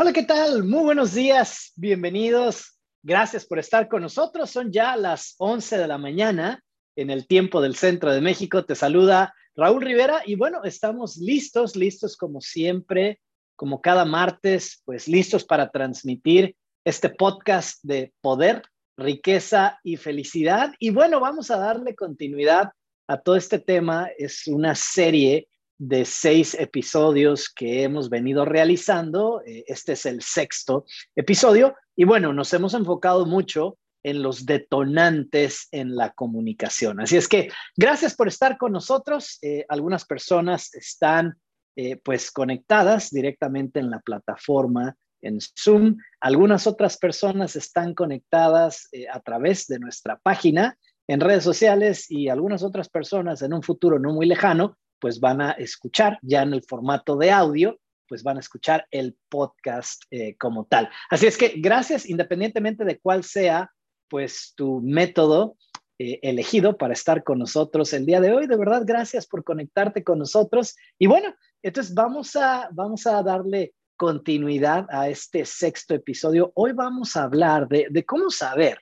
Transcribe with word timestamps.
Hola, 0.00 0.12
¿qué 0.12 0.22
tal? 0.22 0.62
Muy 0.62 0.84
buenos 0.84 1.12
días, 1.12 1.72
bienvenidos. 1.74 2.78
Gracias 3.02 3.44
por 3.44 3.58
estar 3.58 3.88
con 3.88 4.02
nosotros. 4.02 4.48
Son 4.48 4.70
ya 4.70 4.94
las 4.94 5.34
11 5.38 5.76
de 5.76 5.88
la 5.88 5.98
mañana 5.98 6.62
en 6.94 7.10
el 7.10 7.26
tiempo 7.26 7.60
del 7.60 7.74
centro 7.74 8.12
de 8.12 8.20
México. 8.20 8.64
Te 8.64 8.76
saluda 8.76 9.34
Raúl 9.56 9.82
Rivera 9.82 10.22
y 10.24 10.36
bueno, 10.36 10.62
estamos 10.62 11.16
listos, 11.16 11.74
listos 11.74 12.16
como 12.16 12.40
siempre, 12.40 13.20
como 13.56 13.80
cada 13.80 14.04
martes, 14.04 14.82
pues 14.84 15.08
listos 15.08 15.44
para 15.44 15.68
transmitir 15.68 16.54
este 16.84 17.08
podcast 17.10 17.80
de 17.82 18.12
poder, 18.20 18.62
riqueza 18.96 19.80
y 19.82 19.96
felicidad. 19.96 20.74
Y 20.78 20.90
bueno, 20.90 21.18
vamos 21.18 21.50
a 21.50 21.58
darle 21.58 21.96
continuidad 21.96 22.70
a 23.08 23.20
todo 23.20 23.34
este 23.34 23.58
tema. 23.58 24.08
Es 24.16 24.46
una 24.46 24.76
serie 24.76 25.48
de 25.78 26.04
seis 26.04 26.54
episodios 26.54 27.48
que 27.48 27.84
hemos 27.84 28.10
venido 28.10 28.44
realizando. 28.44 29.42
Eh, 29.46 29.64
este 29.68 29.92
es 29.92 30.06
el 30.06 30.22
sexto 30.22 30.84
episodio 31.14 31.76
y 31.96 32.04
bueno, 32.04 32.32
nos 32.32 32.52
hemos 32.52 32.74
enfocado 32.74 33.26
mucho 33.26 33.78
en 34.02 34.22
los 34.22 34.44
detonantes 34.44 35.68
en 35.70 35.96
la 35.96 36.10
comunicación. 36.10 37.00
Así 37.00 37.16
es 37.16 37.28
que 37.28 37.50
gracias 37.76 38.14
por 38.14 38.28
estar 38.28 38.58
con 38.58 38.72
nosotros. 38.72 39.38
Eh, 39.42 39.64
algunas 39.68 40.04
personas 40.04 40.74
están 40.74 41.34
eh, 41.76 41.96
pues 41.96 42.32
conectadas 42.32 43.10
directamente 43.10 43.78
en 43.78 43.90
la 43.90 44.00
plataforma 44.00 44.96
en 45.20 45.38
Zoom. 45.40 45.96
Algunas 46.20 46.66
otras 46.66 46.96
personas 46.96 47.54
están 47.56 47.94
conectadas 47.94 48.88
a 49.12 49.20
través 49.20 49.66
de 49.66 49.78
nuestra 49.80 50.16
página 50.18 50.76
en 51.08 51.20
redes 51.20 51.42
sociales 51.42 52.08
y 52.08 52.28
algunas 52.28 52.62
otras 52.62 52.88
personas 52.88 53.42
en 53.42 53.52
un 53.52 53.62
futuro 53.62 53.98
no 53.98 54.12
muy 54.12 54.26
lejano 54.26 54.76
pues 55.00 55.20
van 55.20 55.40
a 55.40 55.52
escuchar 55.52 56.18
ya 56.22 56.42
en 56.42 56.54
el 56.54 56.62
formato 56.62 57.16
de 57.16 57.30
audio, 57.30 57.78
pues 58.08 58.22
van 58.22 58.38
a 58.38 58.40
escuchar 58.40 58.86
el 58.90 59.16
podcast 59.28 60.02
eh, 60.10 60.36
como 60.36 60.64
tal. 60.64 60.88
Así 61.10 61.26
es 61.26 61.36
que 61.36 61.54
gracias, 61.58 62.08
independientemente 62.08 62.84
de 62.84 62.98
cuál 62.98 63.22
sea, 63.22 63.70
pues 64.08 64.54
tu 64.56 64.80
método 64.80 65.56
eh, 65.98 66.20
elegido 66.22 66.78
para 66.78 66.94
estar 66.94 67.22
con 67.22 67.38
nosotros 67.38 67.92
el 67.92 68.06
día 68.06 68.20
de 68.20 68.32
hoy. 68.32 68.46
De 68.46 68.56
verdad, 68.56 68.82
gracias 68.86 69.26
por 69.26 69.44
conectarte 69.44 70.02
con 70.02 70.18
nosotros. 70.18 70.76
Y 70.98 71.06
bueno, 71.06 71.34
entonces 71.62 71.94
vamos 71.94 72.34
a, 72.36 72.68
vamos 72.72 73.06
a 73.06 73.22
darle 73.22 73.74
continuidad 73.96 74.86
a 74.90 75.08
este 75.08 75.44
sexto 75.44 75.94
episodio. 75.94 76.52
Hoy 76.54 76.72
vamos 76.72 77.16
a 77.16 77.24
hablar 77.24 77.68
de, 77.68 77.88
de 77.90 78.04
cómo 78.04 78.30
saber 78.30 78.80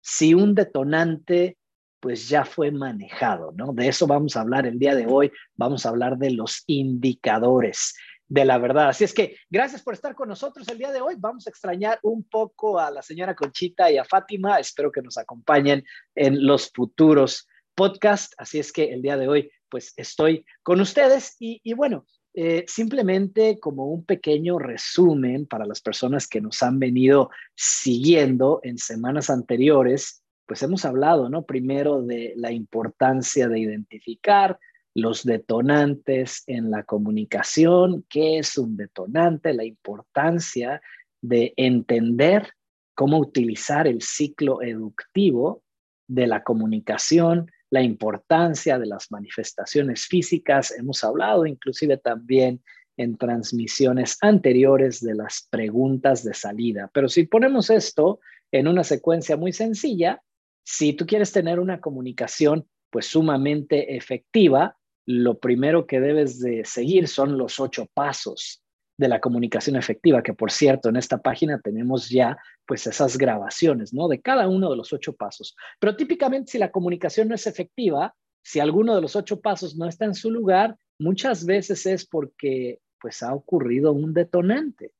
si 0.00 0.34
un 0.34 0.54
detonante 0.54 1.58
pues 2.02 2.28
ya 2.28 2.44
fue 2.44 2.72
manejado, 2.72 3.52
¿no? 3.56 3.72
De 3.72 3.86
eso 3.86 4.08
vamos 4.08 4.36
a 4.36 4.40
hablar 4.40 4.66
el 4.66 4.76
día 4.76 4.96
de 4.96 5.06
hoy, 5.06 5.30
vamos 5.54 5.86
a 5.86 5.90
hablar 5.90 6.18
de 6.18 6.32
los 6.32 6.64
indicadores 6.66 7.94
de 8.26 8.44
la 8.44 8.58
verdad. 8.58 8.88
Así 8.88 9.04
es 9.04 9.14
que 9.14 9.36
gracias 9.48 9.82
por 9.82 9.94
estar 9.94 10.16
con 10.16 10.28
nosotros 10.28 10.66
el 10.66 10.78
día 10.78 10.90
de 10.90 11.00
hoy. 11.00 11.14
Vamos 11.16 11.46
a 11.46 11.50
extrañar 11.50 12.00
un 12.02 12.24
poco 12.24 12.80
a 12.80 12.90
la 12.90 13.02
señora 13.02 13.36
Conchita 13.36 13.88
y 13.88 13.98
a 13.98 14.04
Fátima. 14.04 14.58
Espero 14.58 14.90
que 14.90 15.00
nos 15.00 15.16
acompañen 15.16 15.84
en 16.16 16.44
los 16.44 16.72
futuros 16.74 17.46
podcasts. 17.76 18.34
Así 18.36 18.58
es 18.58 18.72
que 18.72 18.92
el 18.92 19.00
día 19.00 19.16
de 19.16 19.28
hoy, 19.28 19.52
pues 19.68 19.92
estoy 19.96 20.44
con 20.64 20.80
ustedes 20.80 21.36
y, 21.38 21.72
bueno, 21.74 22.04
eh, 22.34 22.64
simplemente 22.66 23.60
como 23.60 23.86
un 23.86 24.04
pequeño 24.04 24.58
resumen 24.58 25.46
para 25.46 25.66
las 25.66 25.80
personas 25.80 26.26
que 26.26 26.40
nos 26.40 26.64
han 26.64 26.80
venido 26.80 27.30
siguiendo 27.54 28.58
en 28.64 28.76
semanas 28.78 29.30
anteriores 29.30 30.21
pues 30.52 30.62
hemos 30.64 30.84
hablado, 30.84 31.30
¿no? 31.30 31.46
Primero 31.46 32.02
de 32.02 32.34
la 32.36 32.52
importancia 32.52 33.48
de 33.48 33.58
identificar 33.58 34.58
los 34.94 35.24
detonantes 35.24 36.42
en 36.46 36.70
la 36.70 36.82
comunicación, 36.82 38.04
qué 38.10 38.36
es 38.36 38.58
un 38.58 38.76
detonante, 38.76 39.54
la 39.54 39.64
importancia 39.64 40.82
de 41.22 41.54
entender 41.56 42.50
cómo 42.94 43.16
utilizar 43.16 43.86
el 43.86 44.02
ciclo 44.02 44.60
educativo 44.60 45.62
de 46.06 46.26
la 46.26 46.42
comunicación, 46.44 47.50
la 47.70 47.80
importancia 47.80 48.78
de 48.78 48.88
las 48.88 49.10
manifestaciones 49.10 50.04
físicas. 50.04 50.70
Hemos 50.70 51.02
hablado 51.02 51.46
inclusive 51.46 51.96
también 51.96 52.62
en 52.98 53.16
transmisiones 53.16 54.18
anteriores 54.20 55.00
de 55.00 55.14
las 55.14 55.48
preguntas 55.48 56.22
de 56.22 56.34
salida. 56.34 56.90
Pero 56.92 57.08
si 57.08 57.24
ponemos 57.24 57.70
esto 57.70 58.20
en 58.50 58.68
una 58.68 58.84
secuencia 58.84 59.38
muy 59.38 59.54
sencilla, 59.54 60.22
si 60.64 60.92
tú 60.92 61.06
quieres 61.06 61.32
tener 61.32 61.60
una 61.60 61.80
comunicación 61.80 62.66
pues 62.90 63.06
sumamente 63.06 63.96
efectiva, 63.96 64.76
lo 65.06 65.38
primero 65.38 65.86
que 65.86 66.00
debes 66.00 66.40
de 66.40 66.64
seguir 66.64 67.08
son 67.08 67.38
los 67.38 67.58
ocho 67.58 67.86
pasos 67.92 68.62
de 68.98 69.08
la 69.08 69.20
comunicación 69.20 69.76
efectiva, 69.76 70.22
que 70.22 70.34
por 70.34 70.52
cierto, 70.52 70.88
en 70.88 70.96
esta 70.96 71.18
página 71.18 71.60
tenemos 71.60 72.08
ya 72.08 72.36
pues 72.66 72.86
esas 72.86 73.16
grabaciones, 73.18 73.92
¿no? 73.92 74.06
De 74.08 74.20
cada 74.20 74.48
uno 74.48 74.70
de 74.70 74.76
los 74.76 74.92
ocho 74.92 75.14
pasos. 75.14 75.56
Pero 75.80 75.96
típicamente 75.96 76.52
si 76.52 76.58
la 76.58 76.70
comunicación 76.70 77.28
no 77.28 77.34
es 77.34 77.46
efectiva, 77.46 78.14
si 78.44 78.60
alguno 78.60 78.94
de 78.94 79.00
los 79.00 79.16
ocho 79.16 79.40
pasos 79.40 79.76
no 79.76 79.86
está 79.86 80.04
en 80.04 80.14
su 80.14 80.30
lugar, 80.30 80.76
muchas 80.98 81.46
veces 81.46 81.86
es 81.86 82.06
porque 82.06 82.80
pues 83.00 83.22
ha 83.22 83.34
ocurrido 83.34 83.92
un 83.92 84.14
detonante. 84.14 84.92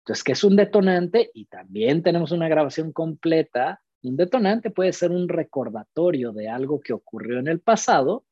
Entonces, 0.00 0.24
¿qué 0.24 0.32
es 0.32 0.42
un 0.42 0.56
detonante? 0.56 1.30
Y 1.34 1.46
también 1.46 2.02
tenemos 2.02 2.32
una 2.32 2.48
grabación 2.48 2.92
completa 2.92 3.80
un 4.02 4.16
detonante 4.16 4.70
puede 4.70 4.92
ser 4.92 5.10
un 5.10 5.28
recordatorio 5.28 6.32
de 6.32 6.48
algo 6.48 6.80
que 6.80 6.92
ocurrió 6.92 7.38
en 7.38 7.48
el 7.48 7.60
pasado, 7.60 8.24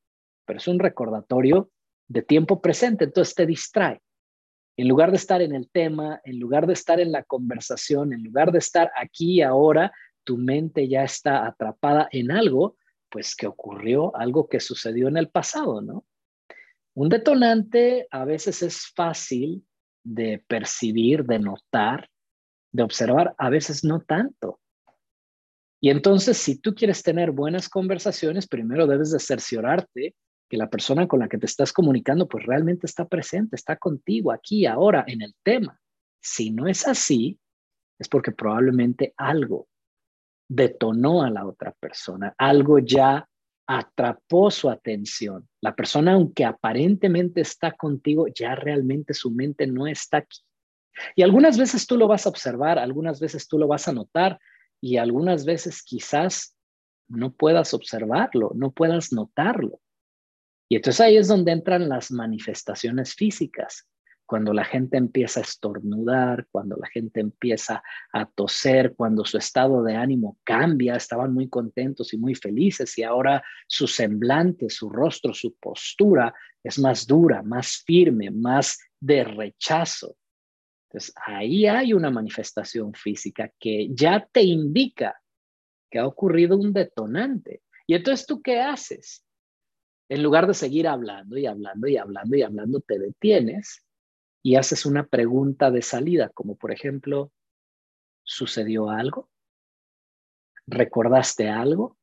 pero 0.45 0.59
es 0.59 0.69
un 0.69 0.79
recordatorio 0.79 1.71
de 2.09 2.23
tiempo 2.23 2.61
presente, 2.61 3.05
entonces 3.05 3.35
te 3.35 3.47
distrae. 3.47 4.01
En 4.77 4.89
lugar 4.89 5.11
de 5.11 5.17
estar 5.17 5.43
en 5.43 5.55
el 5.55 5.71
tema, 5.71 6.21
en 6.25 6.39
lugar 6.39 6.67
de 6.67 6.75
estar 6.75 7.01
en 7.01 7.11
la 7.11 7.25
conversación, 7.25 8.13
en 8.13 8.23
lugar 8.23 8.53
de 8.53 8.59
estar 8.59 8.93
aquí 8.97 9.37
y 9.37 9.43
ahora, 9.43 9.93
tu 10.23 10.37
mente 10.37 10.89
ya 10.89 11.03
está 11.03 11.47
atrapada 11.47 12.09
en 12.13 12.31
algo, 12.31 12.77
pues 13.09 13.35
que 13.35 13.47
ocurrió, 13.47 14.15
algo 14.17 14.49
que 14.49 14.61
sucedió 14.61 15.09
en 15.09 15.17
el 15.17 15.31
pasado, 15.31 15.81
¿no? 15.81 16.05
Un 16.95 17.09
detonante 17.09 18.07
a 18.11 18.25
veces 18.25 18.63
es 18.63 18.93
fácil 18.95 19.67
de 20.03 20.45
percibir, 20.47 21.25
de 21.25 21.39
notar, 21.39 22.09
de 22.73 22.83
observar, 22.83 23.35
a 23.39 23.51
veces 23.51 23.85
no 23.85 24.01
tanto. 24.01 24.61
Y 25.81 25.91
entonces, 25.91 26.37
si 26.39 26.59
tú 26.59 26.75
quieres 26.75 27.03
tener 27.03 27.31
buenas 27.31 27.69
conversaciones, 27.69 28.49
primero 28.49 28.87
debes 28.87 29.13
de 29.13 29.21
cerciorarte 29.21 30.15
que 30.49 30.57
la 30.57 30.71
persona 30.71 31.09
con 31.09 31.21
la 31.21 31.29
que 31.29 31.39
te 31.39 31.47
estás 31.47 31.73
comunicando, 31.73 32.29
pues 32.29 32.47
realmente 32.47 32.87
está 32.87 33.07
presente, 33.07 33.57
está 33.57 33.77
contigo 33.77 34.33
aquí, 34.33 34.65
ahora, 34.67 35.05
en 35.07 35.23
el 35.23 35.35
tema. 35.43 35.79
Si 36.21 36.51
no 36.51 36.67
es 36.67 36.87
así, 36.87 37.39
es 37.99 38.09
porque 38.09 38.33
probablemente 38.33 39.13
algo 39.17 39.69
detonó 40.49 41.23
a 41.23 41.31
la 41.31 41.47
otra 41.47 41.73
persona, 41.73 42.35
algo 42.39 42.79
ya 42.79 43.29
atrapó 43.67 44.51
su 44.51 44.71
atención. 44.71 45.49
La 45.61 45.75
persona, 45.75 46.13
aunque 46.13 46.45
aparentemente 46.45 47.41
está 47.41 47.73
contigo, 47.73 48.27
ya 48.29 48.55
realmente 48.55 49.13
su 49.13 49.33
mente 49.33 49.67
no 49.67 49.87
está 49.87 50.19
aquí. 50.19 50.41
Y 51.17 51.23
algunas 51.23 51.59
veces 51.59 51.87
tú 51.87 51.99
lo 51.99 52.07
vas 52.07 52.27
a 52.27 52.29
observar, 52.29 52.79
algunas 52.79 53.21
veces 53.21 53.49
tú 53.49 53.59
lo 53.59 53.67
vas 53.67 53.89
a 53.89 53.93
notar, 53.93 54.39
y 54.81 54.97
algunas 54.97 55.45
veces 55.45 55.83
quizás 55.83 56.57
no 57.09 57.33
puedas 57.33 57.75
observarlo, 57.75 58.53
no 58.55 58.73
puedas 58.73 59.13
notarlo. 59.13 59.81
Y 60.69 60.77
entonces 60.77 61.01
ahí 61.01 61.17
es 61.17 61.29
donde 61.29 61.53
entran 61.53 61.89
las 61.89 62.11
manifestaciones 62.11 63.15
físicas, 63.15 63.89
cuando 64.27 64.53
la 64.53 64.65
gente 64.65 64.97
empieza 64.97 65.41
a 65.41 65.45
estornudar, 65.45 66.47
cuando 66.51 66.77
la 66.77 66.89
gente 66.89 67.21
empieza 67.21 67.83
a 68.13 68.27
toser, 68.27 68.95
cuando 68.97 69.25
su 69.25 69.39
estado 69.39 69.83
de 69.85 69.95
ánimo 69.95 70.39
cambia, 70.43 70.97
estaban 70.97 71.33
muy 71.33 71.49
contentos 71.49 72.13
y 72.13 72.19
muy 72.19 72.35
felices 72.35 72.99
y 72.99 73.05
ahora 73.05 73.43
su 73.69 73.87
semblante, 73.87 74.69
su 74.69 74.91
rostro, 74.91 75.33
su 75.33 75.55
postura 75.55 76.35
es 76.63 76.79
más 76.81 77.07
dura, 77.07 77.43
más 77.43 77.85
firme, 77.87 78.31
más 78.33 78.79
de 78.99 79.23
rechazo. 79.23 80.17
Entonces, 80.97 81.15
ahí 81.27 81.67
hay 81.67 81.93
una 81.93 82.11
manifestación 82.11 82.95
física 82.95 83.53
que 83.61 83.89
ya 83.91 84.27
te 84.33 84.43
indica 84.43 85.21
que 85.91 85.99
ha 85.99 86.07
ocurrido 86.07 86.57
un 86.57 86.73
detonante. 86.73 87.61
Y 87.87 87.97
entonces, 87.97 88.27
¿tú 88.27 88.41
qué 88.41 88.61
haces? 88.61 89.23
En 90.09 90.23
lugar 90.23 90.47
de 90.47 90.55
seguir 90.55 90.89
hablando 90.89 91.37
y 91.37 91.45
hablando 91.45 91.87
y 91.87 91.99
hablando 91.99 92.35
y 92.35 92.41
hablando, 92.41 92.81
te 92.81 92.99
detienes 92.99 93.85
y 94.43 94.57
haces 94.57 94.87
una 94.87 95.07
pregunta 95.07 95.71
de 95.71 95.83
salida, 95.83 96.31
como 96.31 96.57
por 96.57 96.73
ejemplo, 96.73 97.31
¿sucedió 98.25 98.89
algo? 98.89 99.29
¿Recordaste 100.67 101.51
algo? 101.51 101.99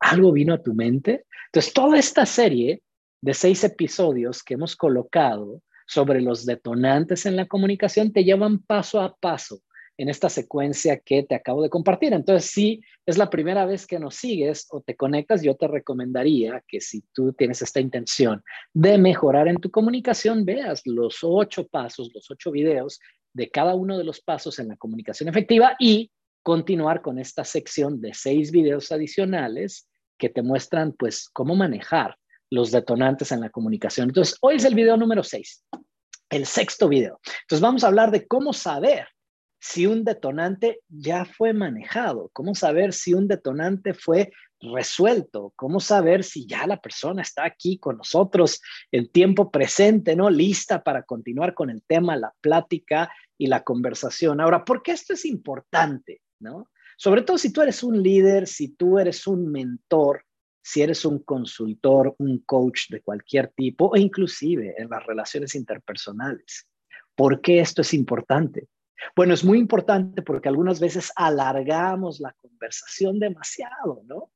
¿Algo 0.00 0.32
vino 0.32 0.52
a 0.52 0.62
tu 0.62 0.74
mente? 0.74 1.24
Entonces, 1.46 1.72
toda 1.72 1.98
esta 1.98 2.26
serie 2.26 2.82
de 3.22 3.32
seis 3.32 3.64
episodios 3.64 4.42
que 4.42 4.52
hemos 4.52 4.76
colocado 4.76 5.62
sobre 5.86 6.20
los 6.20 6.44
detonantes 6.44 7.26
en 7.26 7.36
la 7.36 7.46
comunicación 7.46 8.12
te 8.12 8.24
llevan 8.24 8.58
paso 8.58 9.00
a 9.00 9.16
paso 9.16 9.62
en 9.98 10.08
esta 10.08 10.28
secuencia 10.28 10.98
que 10.98 11.22
te 11.22 11.34
acabo 11.34 11.62
de 11.62 11.70
compartir. 11.70 12.12
Entonces, 12.12 12.50
si 12.50 12.82
es 13.06 13.16
la 13.16 13.30
primera 13.30 13.64
vez 13.64 13.86
que 13.86 13.98
nos 13.98 14.16
sigues 14.16 14.66
o 14.70 14.82
te 14.82 14.94
conectas, 14.94 15.42
yo 15.42 15.54
te 15.54 15.68
recomendaría 15.68 16.62
que 16.68 16.80
si 16.80 17.02
tú 17.14 17.32
tienes 17.32 17.62
esta 17.62 17.80
intención 17.80 18.42
de 18.74 18.98
mejorar 18.98 19.48
en 19.48 19.56
tu 19.56 19.70
comunicación, 19.70 20.44
veas 20.44 20.82
los 20.84 21.18
ocho 21.22 21.66
pasos, 21.66 22.10
los 22.14 22.30
ocho 22.30 22.50
videos 22.50 23.00
de 23.32 23.50
cada 23.50 23.74
uno 23.74 23.96
de 23.96 24.04
los 24.04 24.20
pasos 24.20 24.58
en 24.58 24.68
la 24.68 24.76
comunicación 24.76 25.28
efectiva 25.28 25.76
y 25.78 26.10
continuar 26.42 27.02
con 27.02 27.18
esta 27.18 27.44
sección 27.44 28.00
de 28.00 28.12
seis 28.14 28.52
videos 28.52 28.92
adicionales 28.92 29.88
que 30.18 30.28
te 30.28 30.42
muestran 30.42 30.92
pues 30.92 31.28
cómo 31.28 31.54
manejar 31.54 32.16
los 32.50 32.70
detonantes 32.70 33.32
en 33.32 33.40
la 33.40 33.50
comunicación. 33.50 34.08
Entonces, 34.08 34.36
hoy 34.40 34.56
es 34.56 34.64
el 34.64 34.74
video 34.74 34.96
número 34.96 35.22
seis, 35.22 35.64
el 36.30 36.46
sexto 36.46 36.88
video. 36.88 37.20
Entonces, 37.42 37.60
vamos 37.60 37.84
a 37.84 37.88
hablar 37.88 38.10
de 38.10 38.26
cómo 38.26 38.52
saber 38.52 39.08
si 39.58 39.86
un 39.86 40.04
detonante 40.04 40.80
ya 40.88 41.24
fue 41.24 41.52
manejado, 41.52 42.30
cómo 42.32 42.54
saber 42.54 42.92
si 42.92 43.14
un 43.14 43.26
detonante 43.26 43.94
fue 43.94 44.30
resuelto, 44.60 45.52
cómo 45.56 45.80
saber 45.80 46.24
si 46.24 46.46
ya 46.46 46.66
la 46.66 46.80
persona 46.80 47.22
está 47.22 47.44
aquí 47.44 47.78
con 47.78 47.96
nosotros 47.98 48.60
en 48.92 49.10
tiempo 49.10 49.50
presente, 49.50 50.14
¿no? 50.14 50.30
Lista 50.30 50.82
para 50.82 51.02
continuar 51.02 51.54
con 51.54 51.70
el 51.70 51.82
tema, 51.82 52.16
la 52.16 52.32
plática 52.40 53.10
y 53.38 53.48
la 53.48 53.64
conversación. 53.64 54.40
Ahora, 54.40 54.64
¿por 54.64 54.82
qué 54.82 54.92
esto 54.92 55.14
es 55.14 55.24
importante, 55.24 56.22
¿no? 56.38 56.70
Sobre 56.96 57.22
todo 57.22 57.36
si 57.36 57.52
tú 57.52 57.60
eres 57.60 57.82
un 57.82 58.02
líder, 58.02 58.46
si 58.46 58.68
tú 58.68 58.98
eres 58.98 59.26
un 59.26 59.50
mentor, 59.50 60.24
si 60.66 60.82
eres 60.82 61.04
un 61.04 61.20
consultor, 61.20 62.16
un 62.18 62.38
coach 62.40 62.88
de 62.90 63.00
cualquier 63.00 63.52
tipo 63.54 63.86
o 63.86 63.96
inclusive 63.96 64.74
en 64.76 64.90
las 64.90 65.06
relaciones 65.06 65.54
interpersonales. 65.54 66.66
¿Por 67.14 67.40
qué 67.40 67.60
esto 67.60 67.82
es 67.82 67.94
importante? 67.94 68.66
Bueno, 69.14 69.32
es 69.32 69.44
muy 69.44 69.58
importante 69.58 70.22
porque 70.22 70.48
algunas 70.48 70.80
veces 70.80 71.12
alargamos 71.14 72.18
la 72.18 72.32
conversación 72.32 73.20
demasiado, 73.20 74.02
¿no? 74.06 74.32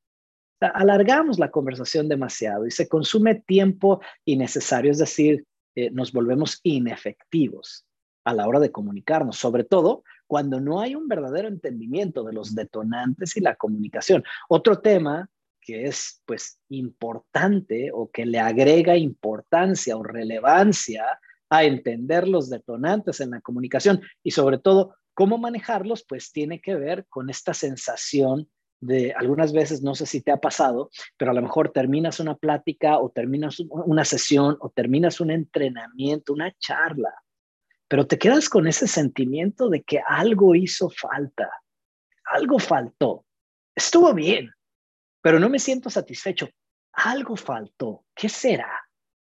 Alargamos 0.61 1.41
la 1.41 1.51
conversación 1.51 2.09
demasiado 2.09 2.65
y 2.65 2.71
se 2.71 2.89
consume 2.89 3.43
tiempo 3.45 4.01
innecesario, 4.25 4.93
es 4.93 4.99
decir, 4.99 5.45
eh, 5.75 5.91
nos 5.91 6.13
volvemos 6.13 6.61
inefectivos 6.63 7.87
a 8.25 8.35
la 8.35 8.47
hora 8.47 8.61
de 8.61 8.71
comunicarnos, 8.71 9.37
sobre 9.37 9.65
todo 9.65 10.05
cuando 10.29 10.61
no 10.61 10.81
hay 10.81 10.95
un 10.95 11.09
verdadero 11.09 11.49
entendimiento 11.49 12.23
de 12.23 12.35
los 12.35 12.55
detonantes 12.55 13.37
y 13.37 13.41
la 13.41 13.57
comunicación. 13.57 14.23
Otro 14.49 14.79
tema 14.79 15.29
que 15.61 15.85
es 15.87 16.23
pues 16.25 16.61
importante 16.69 17.91
o 17.93 18.11
que 18.11 18.27
le 18.27 18.39
agrega 18.39 18.97
importancia 18.97 19.97
o 19.97 20.03
relevancia 20.03 21.05
a 21.51 21.65
entender 21.65 22.29
los 22.29 22.49
detonantes 22.49 23.21
en 23.21 23.31
la 23.31 23.41
comunicación 23.41 24.01
y 24.23 24.31
sobre 24.31 24.59
todo 24.59 24.95
cómo 25.15 25.37
manejarlos, 25.39 26.05
pues 26.09 26.33
tiene 26.33 26.61
que 26.61 26.77
ver 26.77 27.07
con 27.09 27.29
esta 27.29 27.53
sensación 27.53 28.49
de 28.81 29.13
algunas 29.13 29.53
veces, 29.53 29.83
no 29.83 29.95
sé 29.95 30.07
si 30.07 30.23
te 30.23 30.33
ha 30.33 30.39
pasado, 30.39 30.91
pero 31.19 31.33
a 31.33 31.35
lo 31.35 31.43
mejor 31.43 31.71
terminas 31.71 32.19
una 32.19 32.37
plática 32.37 32.99
o 32.99 33.11
terminas 33.11 33.61
una 33.61 34.05
sesión 34.05 34.57
o 34.61 34.71
terminas 34.71 35.21
un 35.21 35.31
entrenamiento, 35.31 36.33
una 36.33 36.51
charla, 36.59 37.13
pero 37.89 38.07
te 38.07 38.19
quedas 38.19 38.49
con 38.49 38.67
ese 38.67 38.87
sentimiento 38.87 39.69
de 39.69 39.83
que 39.83 40.01
algo 40.07 40.55
hizo 40.55 40.89
falta, 40.89 41.51
algo 42.25 42.59
faltó. 42.59 43.27
Estuvo 43.75 44.15
bien, 44.15 44.51
pero 45.23 45.39
no 45.39 45.49
me 45.49 45.59
siento 45.59 45.91
satisfecho. 45.91 46.49
Algo 46.93 47.37
faltó. 47.37 48.05
¿Qué 48.15 48.29
será? 48.29 48.71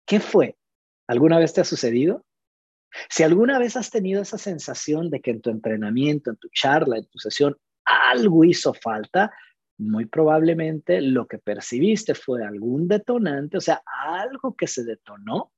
¿Qué 0.06 0.20
fue? 0.20 0.56
¿Alguna 1.06 1.38
vez 1.38 1.52
te 1.52 1.60
ha 1.60 1.64
sucedido? 1.64 2.24
Si 3.08 3.22
alguna 3.22 3.58
vez 3.58 3.76
has 3.76 3.90
tenido 3.90 4.22
esa 4.22 4.38
sensación 4.38 5.10
de 5.10 5.20
que 5.20 5.30
en 5.30 5.40
tu 5.40 5.50
entrenamiento, 5.50 6.30
en 6.30 6.36
tu 6.36 6.48
charla, 6.48 6.98
en 6.98 7.06
tu 7.06 7.18
sesión, 7.18 7.56
algo 7.84 8.44
hizo 8.44 8.74
falta, 8.74 9.32
muy 9.78 10.06
probablemente 10.06 11.00
lo 11.00 11.26
que 11.26 11.38
percibiste 11.38 12.14
fue 12.14 12.44
algún 12.44 12.88
detonante, 12.88 13.56
o 13.56 13.60
sea, 13.60 13.82
algo 13.86 14.56
que 14.56 14.66
se 14.66 14.84
detonó, 14.84 15.52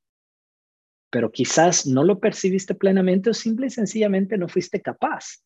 pero 1.10 1.32
quizás 1.32 1.86
no 1.86 2.04
lo 2.04 2.20
percibiste 2.20 2.74
plenamente 2.74 3.30
o 3.30 3.34
simple 3.34 3.66
y 3.66 3.70
sencillamente 3.70 4.38
no 4.38 4.48
fuiste 4.48 4.80
capaz 4.80 5.42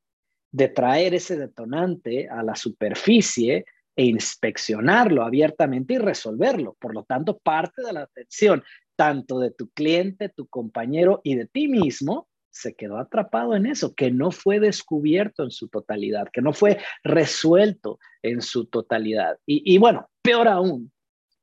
de 0.50 0.69
traer 0.69 1.14
ese 1.14 1.36
detonante 1.36 2.28
a 2.28 2.42
la 2.42 2.54
superficie 2.54 3.64
e 3.96 4.05
inspeccionarlo 4.05 5.23
abiertamente 5.23 5.94
y 5.94 5.99
resolverlo. 5.99 6.76
Por 6.81 6.94
lo 6.94 7.05
tanto, 7.05 7.38
parte 7.38 7.82
de 7.82 7.93
la 7.93 8.02
atención 8.02 8.62
tanto 8.96 9.38
de 9.41 9.50
tu 9.50 9.70
cliente, 9.70 10.29
tu 10.29 10.46
compañero 10.46 11.20
y 11.25 11.35
de 11.35 11.46
ti 11.46 11.69
mismo, 11.69 12.29
se 12.50 12.75
quedó 12.75 12.99
atrapado 12.99 13.56
en 13.56 13.67
eso, 13.67 13.94
que 13.94 14.12
no 14.12 14.31
fue 14.31 14.61
descubierto 14.61 15.43
en 15.43 15.50
su 15.50 15.69
totalidad, 15.69 16.29
que 16.32 16.41
no 16.41 16.52
fue 16.52 16.79
resuelto 17.02 17.99
en 18.23 18.41
su 18.41 18.67
totalidad. 18.67 19.38
Y, 19.44 19.76
bueno, 19.79 20.08
peor 20.23 20.46
aún, 20.46 20.93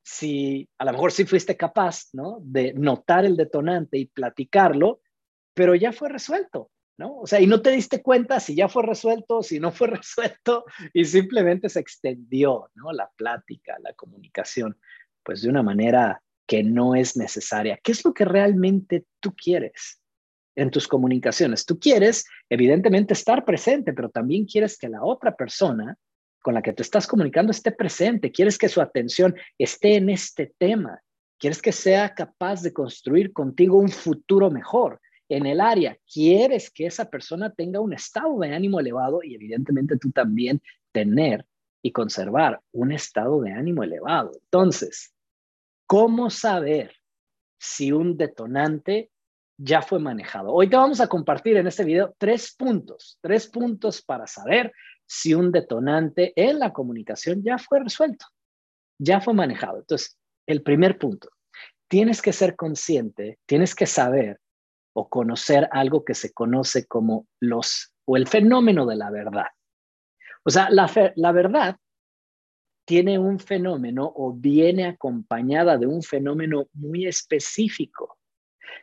si 0.02 0.68
a 0.78 0.86
lo 0.86 0.92
mejor 0.92 1.12
sí 1.12 1.26
fuiste 1.26 1.56
capaz, 1.56 2.08
¿no? 2.14 2.38
De 2.42 2.72
notar 2.72 3.26
el 3.26 3.36
detonante 3.36 3.98
y 3.98 4.06
platicarlo, 4.06 5.00
pero 5.54 5.74
ya 5.74 5.92
fue 5.92 6.08
resuelto, 6.08 6.70
¿no? 7.02 7.18
O 7.18 7.26
sea, 7.26 7.40
y 7.40 7.48
no 7.48 7.60
te 7.60 7.72
diste 7.72 8.00
cuenta 8.00 8.38
si 8.38 8.54
ya 8.54 8.68
fue 8.68 8.84
resuelto, 8.84 9.42
si 9.42 9.58
no 9.58 9.72
fue 9.72 9.88
resuelto, 9.98 10.64
y 10.92 11.04
simplemente 11.04 11.68
se 11.68 11.80
extendió, 11.80 12.70
¿no? 12.74 12.92
La 12.92 13.10
plática, 13.16 13.76
la 13.82 13.92
comunicación, 13.94 14.78
pues 15.24 15.42
de 15.42 15.48
una 15.48 15.64
manera 15.64 16.22
que 16.46 16.62
no 16.62 16.94
es 16.94 17.16
necesaria. 17.16 17.78
¿Qué 17.82 17.92
es 17.92 18.04
lo 18.04 18.14
que 18.14 18.24
realmente 18.24 19.04
tú 19.18 19.34
quieres 19.34 20.00
en 20.54 20.70
tus 20.70 20.86
comunicaciones? 20.86 21.66
Tú 21.66 21.80
quieres, 21.80 22.24
evidentemente, 22.48 23.14
estar 23.14 23.44
presente, 23.44 23.92
pero 23.92 24.08
también 24.08 24.44
quieres 24.44 24.78
que 24.78 24.88
la 24.88 25.02
otra 25.02 25.34
persona 25.34 25.96
con 26.40 26.54
la 26.54 26.62
que 26.62 26.72
te 26.72 26.82
estás 26.82 27.08
comunicando 27.08 27.50
esté 27.50 27.72
presente. 27.72 28.30
Quieres 28.30 28.58
que 28.58 28.68
su 28.68 28.80
atención 28.80 29.34
esté 29.58 29.96
en 29.96 30.08
este 30.08 30.54
tema. 30.56 31.00
Quieres 31.38 31.60
que 31.60 31.72
sea 31.72 32.14
capaz 32.14 32.62
de 32.62 32.72
construir 32.72 33.32
contigo 33.32 33.78
un 33.78 33.88
futuro 33.88 34.50
mejor 34.50 35.00
en 35.36 35.46
el 35.46 35.60
área. 35.60 35.96
Quieres 36.12 36.70
que 36.70 36.86
esa 36.86 37.08
persona 37.08 37.50
tenga 37.50 37.80
un 37.80 37.92
estado 37.92 38.38
de 38.40 38.54
ánimo 38.54 38.80
elevado 38.80 39.20
y 39.22 39.34
evidentemente 39.34 39.96
tú 39.98 40.10
también 40.10 40.60
tener 40.92 41.46
y 41.82 41.90
conservar 41.92 42.60
un 42.72 42.92
estado 42.92 43.40
de 43.40 43.52
ánimo 43.52 43.82
elevado. 43.82 44.32
Entonces, 44.44 45.12
¿Cómo 45.92 46.30
saber 46.30 46.96
si 47.58 47.92
un 47.92 48.16
detonante 48.16 49.10
ya 49.58 49.82
fue 49.82 49.98
manejado? 49.98 50.50
Hoy 50.50 50.70
te 50.70 50.76
vamos 50.76 51.02
a 51.02 51.06
compartir 51.06 51.58
en 51.58 51.66
este 51.66 51.84
video 51.84 52.14
tres 52.16 52.54
puntos, 52.56 53.18
tres 53.20 53.46
puntos 53.46 54.00
para 54.00 54.26
saber 54.26 54.72
si 55.04 55.34
un 55.34 55.52
detonante 55.52 56.32
en 56.34 56.58
la 56.60 56.72
comunicación 56.72 57.42
ya 57.42 57.58
fue 57.58 57.80
resuelto, 57.80 58.24
ya 58.98 59.20
fue 59.20 59.34
manejado. 59.34 59.80
Entonces, 59.80 60.16
el 60.46 60.62
primer 60.62 60.96
punto, 60.96 61.28
tienes 61.88 62.22
que 62.22 62.32
ser 62.32 62.56
consciente, 62.56 63.38
tienes 63.44 63.74
que 63.74 63.84
saber 63.84 64.40
o 64.94 65.08
conocer 65.08 65.68
algo 65.72 66.04
que 66.04 66.14
se 66.14 66.32
conoce 66.32 66.86
como 66.86 67.26
los 67.40 67.92
o 68.04 68.16
el 68.16 68.26
fenómeno 68.26 68.86
de 68.86 68.96
la 68.96 69.10
verdad. 69.10 69.46
O 70.44 70.50
sea, 70.50 70.68
la, 70.70 70.90
la 71.16 71.32
verdad 71.32 71.76
tiene 72.84 73.18
un 73.18 73.38
fenómeno 73.38 74.12
o 74.14 74.32
viene 74.32 74.86
acompañada 74.86 75.78
de 75.78 75.86
un 75.86 76.02
fenómeno 76.02 76.66
muy 76.72 77.06
específico. 77.06 78.18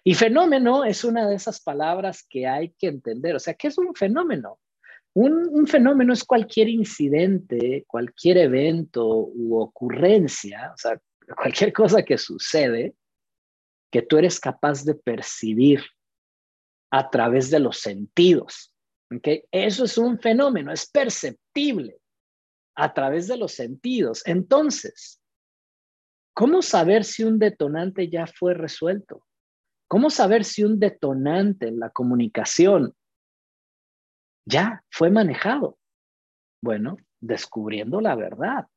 Y 0.04 0.14
fenómeno 0.14 0.86
es 0.86 1.04
una 1.04 1.28
de 1.28 1.36
esas 1.36 1.62
palabras 1.62 2.26
que 2.28 2.48
hay 2.48 2.74
que 2.78 2.88
entender. 2.88 3.36
O 3.36 3.40
sea, 3.40 3.54
¿qué 3.54 3.68
es 3.68 3.78
un 3.78 3.94
fenómeno? 3.94 4.60
Un, 5.14 5.68
fenómeno 5.68 6.14
es 6.14 6.24
cualquier 6.24 6.70
incidente, 6.70 7.84
cualquier 7.88 8.38
evento 8.38 9.06
u 9.08 9.60
ocurrencia, 9.60 10.72
o 10.74 10.78
sea, 10.78 11.02
cualquier 11.36 11.74
cosa 11.74 12.04
que 12.04 12.18
sucede 12.18 12.96
que 13.92 14.04
tú 14.04 14.18
eres 14.18 14.40
capaz 14.40 14.86
de 14.86 14.96
percibir 14.96 15.82
a 16.92 17.10
través 17.10 17.50
de 17.50 17.60
los 17.60 17.80
sentidos. 17.80 18.74
¿okay? 19.16 19.44
Eso 19.52 19.86
es 19.86 19.98
un 19.98 20.20
fenómeno, 20.20 20.72
es 20.72 20.90
perceptible 20.90 22.00
a 22.76 22.94
través 22.94 23.28
de 23.28 23.38
los 23.38 23.54
sentidos. 23.54 24.26
Entonces, 24.26 25.22
¿cómo 26.34 26.62
saber 26.62 27.04
si 27.04 27.24
un 27.24 27.40
detonante 27.40 28.10
ya 28.10 28.26
fue 28.28 28.54
resuelto? 28.54 29.26
¿Cómo 29.88 30.10
saber 30.10 30.46
si 30.46 30.64
un 30.64 30.80
detonante 30.80 31.68
en 31.68 31.80
la 31.80 31.90
comunicación 31.90 32.96
ya 34.46 34.84
fue 34.90 35.10
manejado? 35.10 35.78
Bueno, 36.62 36.98
descubriendo 37.20 38.00
la 38.00 38.16
verdad. 38.16 38.68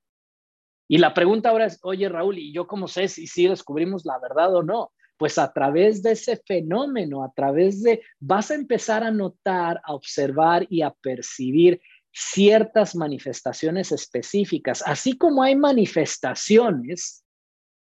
Y 0.88 0.98
la 0.98 1.14
pregunta 1.14 1.50
ahora 1.50 1.66
es, 1.66 1.78
oye 1.82 2.08
Raúl, 2.08 2.38
¿y 2.38 2.52
yo 2.52 2.66
cómo 2.66 2.88
sé 2.88 3.08
si 3.08 3.26
sí 3.26 3.46
descubrimos 3.46 4.04
la 4.04 4.18
verdad 4.18 4.54
o 4.54 4.62
no? 4.62 4.92
Pues 5.22 5.38
a 5.38 5.52
través 5.52 6.02
de 6.02 6.10
ese 6.10 6.36
fenómeno, 6.36 7.22
a 7.22 7.32
través 7.32 7.80
de, 7.80 8.02
vas 8.18 8.50
a 8.50 8.56
empezar 8.56 9.04
a 9.04 9.12
notar, 9.12 9.80
a 9.84 9.94
observar 9.94 10.66
y 10.68 10.82
a 10.82 10.90
percibir 10.90 11.80
ciertas 12.12 12.96
manifestaciones 12.96 13.92
específicas, 13.92 14.82
así 14.84 15.16
como 15.16 15.44
hay 15.44 15.54
manifestaciones 15.54 17.24